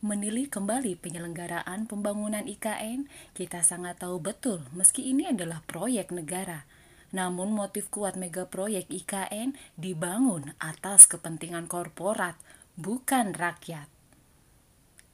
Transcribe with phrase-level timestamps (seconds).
[0.00, 3.04] Menilai kembali penyelenggaraan pembangunan IKN,
[3.36, 6.64] kita sangat tahu betul meski ini adalah proyek negara.
[7.12, 12.40] Namun motif kuat mega proyek IKN dibangun atas kepentingan korporat,
[12.80, 13.92] bukan rakyat.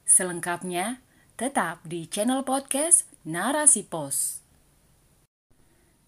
[0.07, 1.03] Selengkapnya,
[1.35, 4.39] tetap di channel podcast Narasi Pos.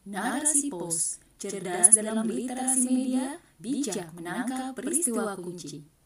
[0.08, 5.99] Narasi Pos, cerdas dalam literasi media, bijak menangkap peristiwa kunci.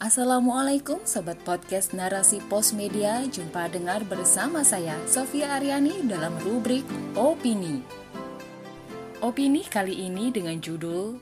[0.00, 3.20] Assalamualaikum Sobat Podcast Narasi Pos Media.
[3.28, 7.84] Jumpa dengar bersama saya Sofia Aryani dalam rubrik Opini.
[9.20, 11.20] Opini kali ini dengan judul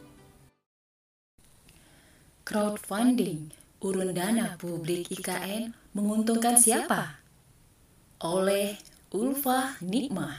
[2.47, 3.51] Crowdfunding
[3.83, 7.19] Urun dana publik IKN menguntungkan siapa?
[8.23, 8.79] Oleh
[9.11, 10.39] Ulfa Nikmah.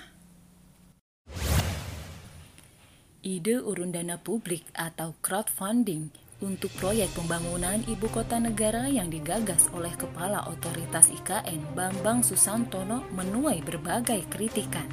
[3.19, 9.91] Ide urun dana publik atau crowdfunding untuk proyek pembangunan ibu kota negara yang digagas oleh
[9.99, 14.87] Kepala Otoritas IKN Bambang Susantono menuai berbagai kritikan.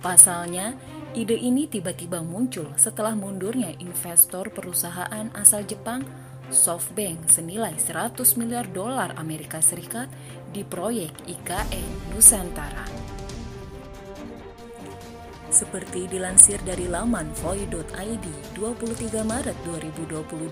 [0.00, 0.76] Pasalnya,
[1.12, 6.04] ide ini tiba-tiba muncul setelah mundurnya investor perusahaan asal Jepang
[6.52, 10.12] SoftBank senilai 100 miliar dolar Amerika Serikat
[10.52, 13.13] di proyek IKN Nusantara.
[15.54, 18.26] Seperti dilansir dari laman voy.id
[18.58, 20.50] 23 Maret 2022,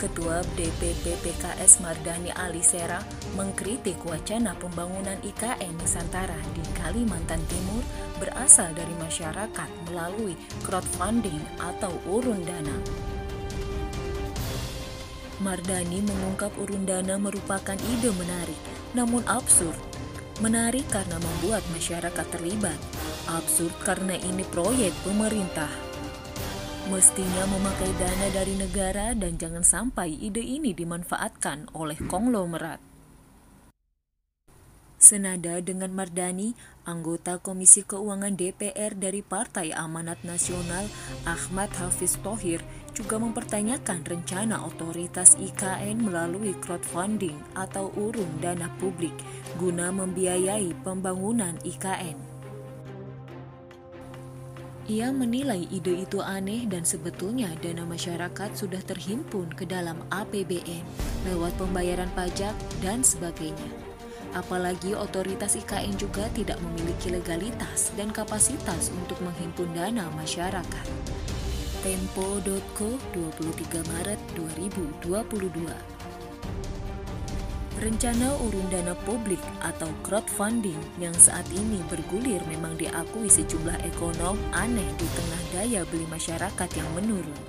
[0.00, 3.04] Ketua DPP PKS Mardani Alisera
[3.36, 7.84] mengkritik wacana pembangunan IKN Nusantara di Kalimantan Timur
[8.16, 10.32] berasal dari masyarakat melalui
[10.64, 12.76] crowdfunding atau urun dana.
[15.44, 18.60] Mardani mengungkap urun dana merupakan ide menarik,
[18.96, 19.76] namun absurd.
[20.40, 22.80] Menarik karena membuat masyarakat terlibat,
[23.30, 25.70] Absurd karena ini proyek pemerintah.
[26.90, 32.82] Mestinya memakai dana dari negara dan jangan sampai ide ini dimanfaatkan oleh konglomerat.
[34.98, 36.54] Senada dengan Mardani,
[36.86, 40.86] anggota Komisi Keuangan DPR dari Partai Amanat Nasional
[41.22, 42.62] Ahmad Hafiz Tohir
[42.94, 49.14] juga mempertanyakan rencana otoritas IKN melalui crowdfunding atau urun dana publik
[49.58, 52.31] guna membiayai pembangunan IKN.
[54.90, 60.82] Ia menilai ide itu aneh dan sebetulnya dana masyarakat sudah terhimpun ke dalam APBN
[61.30, 62.50] lewat pembayaran pajak
[62.82, 63.70] dan sebagainya.
[64.34, 70.86] Apalagi otoritas IKN juga tidak memiliki legalitas dan kapasitas untuk menghimpun dana masyarakat.
[71.86, 75.91] Tempo.co 23 Maret 2022
[77.82, 84.86] Rencana urun dana publik atau crowdfunding yang saat ini bergulir memang diakui sejumlah ekonom aneh
[84.94, 87.42] di tengah daya beli masyarakat yang menurun.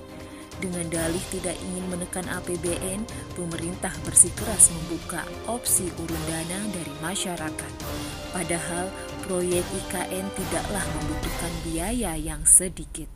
[0.58, 3.06] Dengan dalih tidak ingin menekan APBN,
[3.38, 7.72] pemerintah bersikeras membuka opsi urun dana dari masyarakat.
[8.34, 8.90] Padahal
[9.30, 13.06] proyek IKN tidaklah membutuhkan biaya yang sedikit.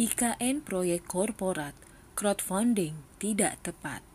[0.00, 1.76] IKN proyek korporat,
[2.16, 4.11] crowdfunding tidak tepat.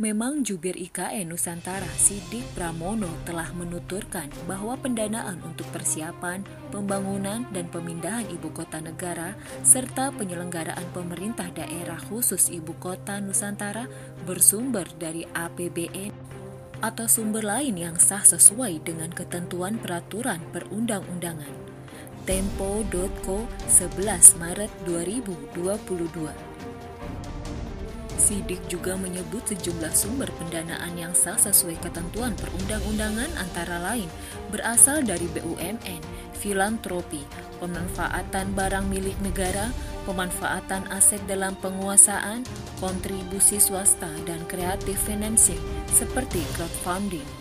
[0.00, 6.40] Memang jubir IKN Nusantara Sidik Pramono telah menuturkan bahwa pendanaan untuk persiapan,
[6.72, 13.84] pembangunan, dan pemindahan ibu kota negara serta penyelenggaraan pemerintah daerah khusus ibu kota Nusantara
[14.24, 16.16] bersumber dari APBN
[16.80, 21.52] atau sumber lain yang sah sesuai dengan ketentuan peraturan perundang-undangan.
[22.24, 26.49] Tempo.co 11 Maret 2022
[28.20, 34.12] Sidik juga menyebut sejumlah sumber pendanaan yang sah sesuai ketentuan perundang-undangan antara lain
[34.52, 36.04] berasal dari BUMN,
[36.36, 37.24] filantropi,
[37.64, 39.72] pemanfaatan barang milik negara,
[40.04, 42.44] pemanfaatan aset dalam penguasaan,
[42.76, 47.39] kontribusi swasta, dan kreatif financing seperti crowdfunding.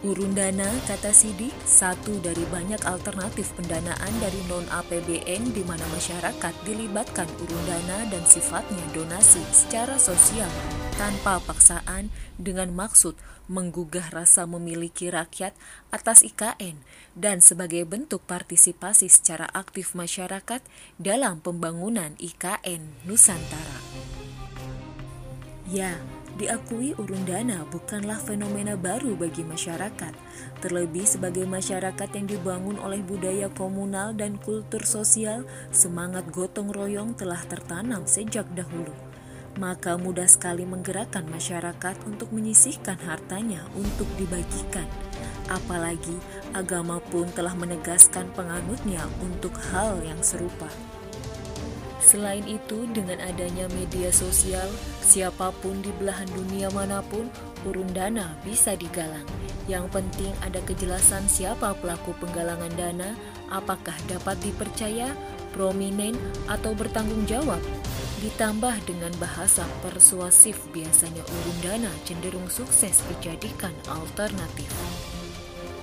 [0.00, 7.28] Urun dana, kata Sidik, satu dari banyak alternatif pendanaan dari non-APBN di mana masyarakat dilibatkan
[7.44, 10.48] urun dana dan sifatnya donasi secara sosial
[10.96, 12.08] tanpa paksaan
[12.40, 13.12] dengan maksud
[13.52, 15.52] menggugah rasa memiliki rakyat
[15.92, 16.80] atas IKN
[17.12, 20.64] dan sebagai bentuk partisipasi secara aktif masyarakat
[20.96, 23.84] dalam pembangunan IKN Nusantara.
[25.68, 26.00] Ya,
[26.38, 30.14] Diakui urun dana bukanlah fenomena baru bagi masyarakat,
[30.62, 35.42] terlebih sebagai masyarakat yang dibangun oleh budaya komunal dan kultur sosial,
[35.74, 38.94] semangat gotong royong telah tertanam sejak dahulu.
[39.58, 44.86] Maka mudah sekali menggerakkan masyarakat untuk menyisihkan hartanya untuk dibagikan.
[45.50, 46.14] Apalagi
[46.54, 50.70] agama pun telah menegaskan penganutnya untuk hal yang serupa.
[52.00, 54.66] Selain itu, dengan adanya media sosial,
[55.04, 57.28] siapa pun di belahan dunia mana pun,
[57.68, 59.24] urun dana bisa digalang.
[59.68, 63.12] Yang penting ada kejelasan siapa pelaku penggalangan dana,
[63.52, 65.12] apakah dapat dipercaya,
[65.52, 66.16] prominent,
[66.48, 67.60] atau bertanggung jawab.
[68.20, 74.72] Ditambah dengan bahasa persuasif, biasanya urun dana cenderung sukses dijadikan alternatif.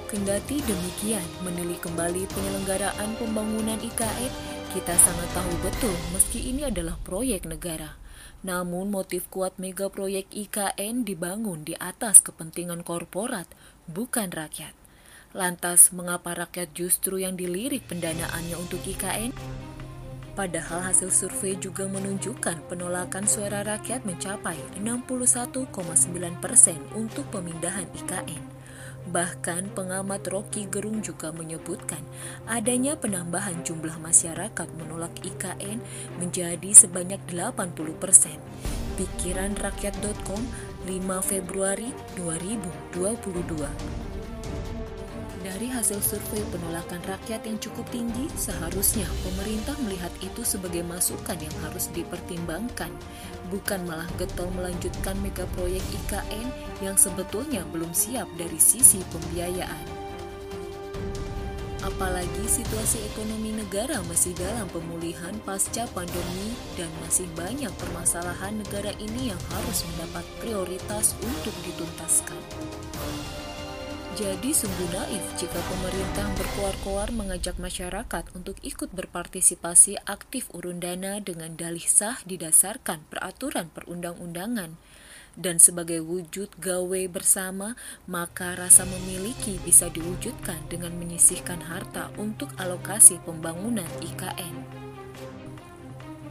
[0.08, 7.50] Kendati demikian, menilik kembali penyelenggaraan pembangunan IKN kita sangat tahu betul meski ini adalah proyek
[7.50, 7.98] negara.
[8.46, 13.50] Namun motif kuat mega proyek IKN dibangun di atas kepentingan korporat,
[13.90, 14.78] bukan rakyat.
[15.34, 19.34] Lantas mengapa rakyat justru yang dilirik pendanaannya untuk IKN?
[20.38, 25.74] Padahal hasil survei juga menunjukkan penolakan suara rakyat mencapai 61,9
[26.38, 28.57] persen untuk pemindahan IKN.
[29.08, 32.04] Bahkan pengamat Rocky Gerung juga menyebutkan
[32.44, 35.80] adanya penambahan jumlah masyarakat menolak IKN
[36.20, 38.36] menjadi sebanyak 80 persen.
[39.00, 40.44] Pikiran rakyat.com
[40.84, 40.92] 5
[41.24, 44.07] Februari 2022
[45.48, 51.56] dari hasil survei penolakan rakyat yang cukup tinggi, seharusnya pemerintah melihat itu sebagai masukan yang
[51.64, 52.92] harus dipertimbangkan,
[53.48, 56.52] bukan malah getol melanjutkan mega proyek IKN
[56.84, 59.88] yang sebetulnya belum siap dari sisi pembiayaan.
[61.88, 69.32] Apalagi situasi ekonomi negara masih dalam pemulihan pasca pandemi dan masih banyak permasalahan negara ini
[69.32, 72.44] yang harus mendapat prioritas untuk dituntaskan.
[74.18, 81.54] Jadi sungguh naif jika pemerintah berkoar-koar mengajak masyarakat untuk ikut berpartisipasi aktif urun dana dengan
[81.54, 84.74] dalih sah didasarkan peraturan perundang-undangan.
[85.38, 87.78] Dan sebagai wujud gawe bersama,
[88.10, 94.87] maka rasa memiliki bisa diwujudkan dengan menyisihkan harta untuk alokasi pembangunan IKN.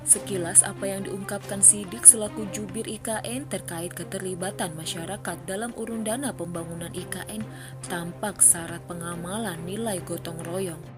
[0.07, 6.95] Sekilas apa yang diungkapkan Sidik selaku jubir IKN terkait keterlibatan masyarakat dalam urun dana pembangunan
[6.95, 7.43] IKN
[7.91, 10.96] tampak syarat pengamalan nilai gotong royong.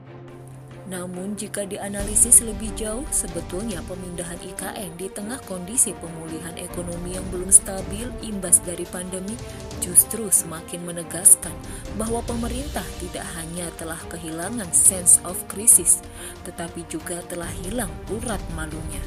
[0.88, 7.52] Namun jika dianalisis lebih jauh, sebetulnya pemindahan IKN di tengah kondisi pemulihan ekonomi yang belum
[7.52, 9.36] stabil imbas dari pandemi
[9.84, 11.52] justru semakin menegaskan
[12.00, 16.00] bahwa pemerintah tidak hanya telah kehilangan sense of crisis,
[16.48, 19.04] tetapi juga telah hilang urat malunya.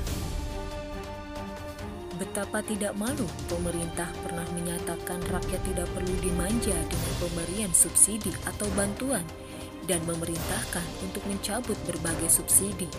[2.22, 9.26] Betapa tidak malu pemerintah pernah menyatakan rakyat tidak perlu dimanja dengan pemberian subsidi atau bantuan
[9.90, 12.90] dan memerintahkan untuk mencabut berbagai subsidi.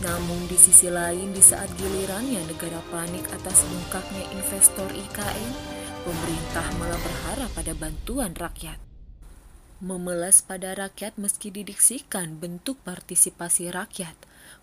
[0.00, 5.52] Namun di sisi lain di saat gilirannya negara panik atas bengkaknya investor IKN,
[6.08, 8.80] pemerintah malah berharap pada bantuan rakyat.
[9.80, 14.16] Memelas pada rakyat meski didiksikan bentuk partisipasi rakyat,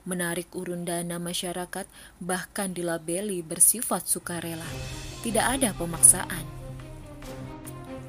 [0.06, 1.86] menarik urun dana masyarakat
[2.22, 4.70] bahkan dilabeli bersifat sukarela.
[5.26, 6.57] Tidak ada pemaksaan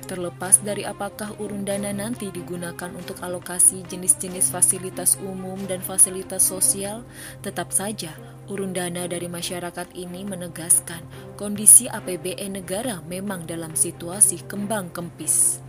[0.08, 7.04] Terlepas dari apakah urun dana nanti digunakan untuk alokasi jenis-jenis fasilitas umum dan fasilitas sosial,
[7.44, 8.16] tetap saja
[8.48, 11.04] urun dana dari masyarakat ini menegaskan
[11.36, 15.67] kondisi APBN negara memang dalam situasi kembang kempis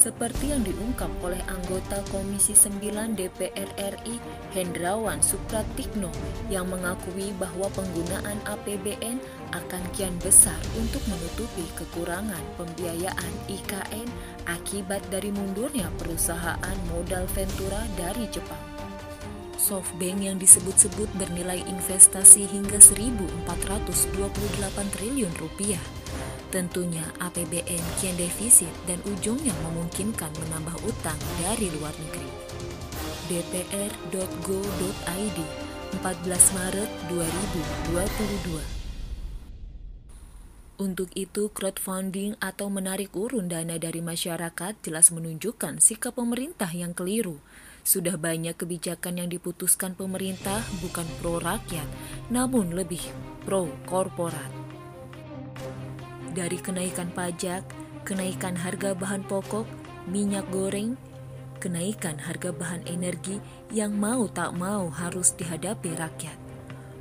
[0.00, 4.16] seperti yang diungkap oleh anggota Komisi 9 DPR RI
[4.56, 6.08] Hendrawan Supratikno
[6.48, 9.20] yang mengakui bahwa penggunaan APBN
[9.52, 14.08] akan kian besar untuk menutupi kekurangan pembiayaan IKN
[14.48, 18.64] akibat dari mundurnya perusahaan modal Ventura dari Jepang.
[19.60, 23.44] Softbank yang disebut-sebut bernilai investasi hingga 1.428
[24.96, 25.84] triliun rupiah
[26.50, 32.26] Tentunya APBN kian defisit dan ujungnya memungkinkan menambah utang dari luar negeri.
[33.30, 34.10] dpr.go.id
[36.02, 38.80] 14 Maret 2022
[40.80, 47.36] untuk itu, crowdfunding atau menarik urun dana dari masyarakat jelas menunjukkan sikap pemerintah yang keliru.
[47.84, 51.84] Sudah banyak kebijakan yang diputuskan pemerintah bukan pro rakyat,
[52.32, 53.04] namun lebih
[53.44, 54.59] pro korporat
[56.30, 57.66] dari kenaikan pajak,
[58.06, 59.66] kenaikan harga bahan pokok,
[60.06, 60.94] minyak goreng,
[61.60, 66.38] kenaikan harga bahan energi yang mau tak mau harus dihadapi rakyat.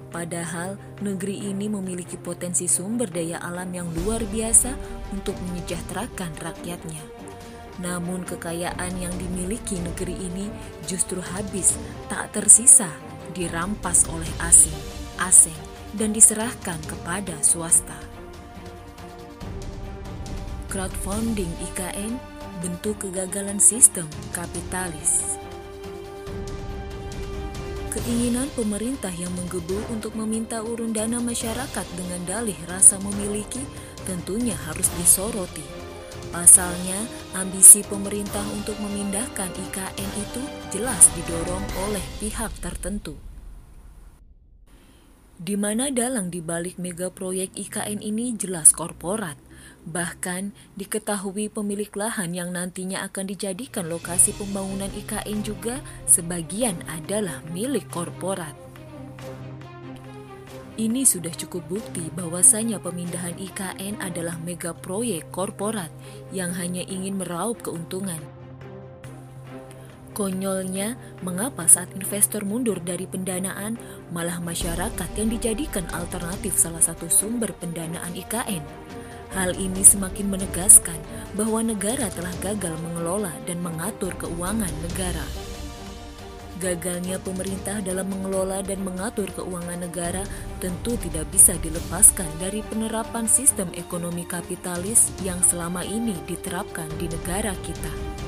[0.09, 4.73] Padahal negeri ini memiliki potensi sumber daya alam yang luar biasa
[5.13, 7.03] untuk menyejahterakan rakyatnya.
[7.79, 10.49] Namun kekayaan yang dimiliki negeri ini
[10.89, 11.77] justru habis,
[12.09, 12.89] tak tersisa,
[13.37, 14.75] dirampas oleh asing,
[15.21, 15.55] asing,
[15.93, 18.08] dan diserahkan kepada swasta
[20.69, 22.21] crowdfunding IKN
[22.61, 25.41] bentuk kegagalan sistem kapitalis.
[27.89, 33.65] Keinginan pemerintah yang menggebu untuk meminta urun dana masyarakat dengan dalih rasa memiliki
[34.05, 35.65] tentunya harus disoroti.
[36.29, 37.01] Pasalnya,
[37.33, 43.17] ambisi pemerintah untuk memindahkan IKN itu jelas didorong oleh pihak tertentu.
[45.41, 49.48] Di mana dalang dibalik mega proyek IKN ini jelas korporat.
[49.87, 57.87] Bahkan diketahui pemilik lahan yang nantinya akan dijadikan lokasi pembangunan IKN juga sebagian adalah milik
[57.87, 58.53] korporat.
[60.79, 65.91] Ini sudah cukup bukti bahwasanya pemindahan IKN adalah mega proyek korporat
[66.31, 68.19] yang hanya ingin meraup keuntungan.
[70.15, 73.79] Konyolnya, mengapa saat investor mundur dari pendanaan,
[74.11, 78.63] malah masyarakat yang dijadikan alternatif salah satu sumber pendanaan IKN?
[79.29, 80.97] Hal ini semakin menegaskan
[81.37, 85.21] bahwa negara telah gagal mengelola dan mengatur keuangan negara.
[86.59, 90.27] Gagalnya pemerintah dalam mengelola dan mengatur keuangan negara
[90.59, 97.55] tentu tidak bisa dilepaskan dari penerapan sistem ekonomi kapitalis yang selama ini diterapkan di negara
[97.63, 98.27] kita.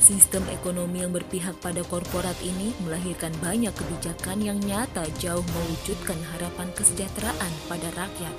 [0.00, 6.72] Sistem ekonomi yang berpihak pada korporat ini melahirkan banyak kebijakan yang nyata jauh mewujudkan harapan
[6.72, 8.34] kesejahteraan pada rakyat,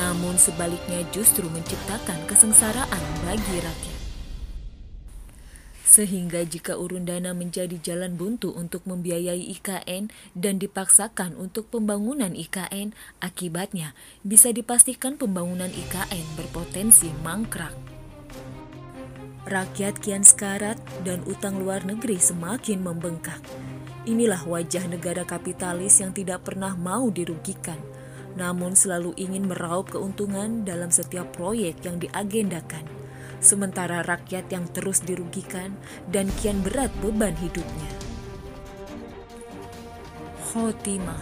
[0.00, 3.98] namun sebaliknya justru menciptakan kesengsaraan bagi rakyat.
[5.84, 12.96] Sehingga jika urun dana menjadi jalan buntu untuk membiayai IKN dan dipaksakan untuk pembangunan IKN,
[13.22, 13.94] akibatnya
[14.26, 17.93] bisa dipastikan pembangunan IKN berpotensi mangkrak.
[19.44, 23.44] Rakyat kian sekarat dan utang luar negeri semakin membengkak.
[24.08, 27.76] Inilah wajah negara kapitalis yang tidak pernah mau dirugikan,
[28.40, 33.04] namun selalu ingin meraup keuntungan dalam setiap proyek yang diagendakan
[33.44, 35.76] sementara rakyat yang terus dirugikan
[36.08, 37.92] dan kian berat beban hidupnya.
[40.40, 41.20] Khotimah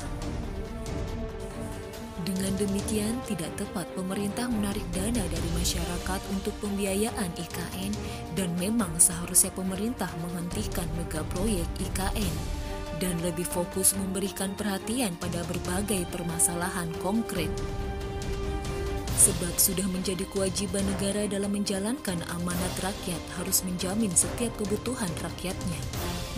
[2.22, 7.92] dengan demikian, tidak tepat pemerintah menarik dana dari masyarakat untuk pembiayaan IKN
[8.38, 12.34] dan memang seharusnya pemerintah menghentikan mega proyek IKN
[13.02, 17.50] dan lebih fokus memberikan perhatian pada berbagai permasalahan konkret
[19.22, 25.78] Sebab sudah menjadi kewajiban negara dalam menjalankan amanat rakyat harus menjamin setiap kebutuhan rakyatnya,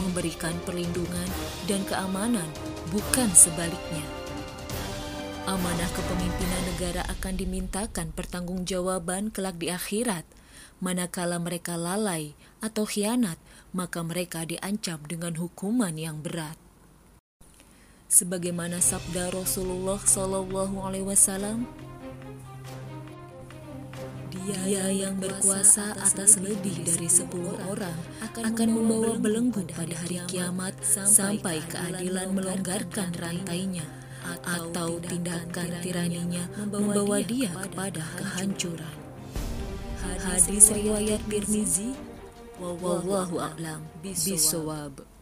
[0.04, 1.28] memberikan perlindungan
[1.64, 2.44] dan keamanan,
[2.92, 4.23] bukan sebaliknya.
[5.44, 10.24] Amanah kepemimpinan negara akan dimintakan pertanggungjawaban kelak di akhirat.
[10.80, 12.32] Manakala mereka lalai
[12.64, 13.36] atau khianat,
[13.76, 16.56] maka mereka diancam dengan hukuman yang berat.
[18.08, 21.68] Sebagaimana sabda Rasulullah Shallallahu Alaihi Wasallam
[24.32, 31.60] dia yang berkuasa atas lebih dari sepuluh orang akan membawa belenggu pada hari kiamat sampai
[31.68, 34.03] keadilan melonggarkan rantainya
[34.44, 38.96] atau tindakan tiraninya membawa dia kepada kehancuran.
[40.24, 41.96] Hadis riwayat Tirmizi,
[42.60, 45.13] wallahu a'lam bisawab.